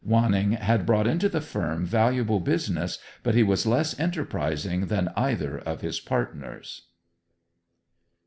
[0.03, 5.59] Wanning had brought into the firm valuable business, but he was less enterprising than either
[5.59, 6.87] of his partners.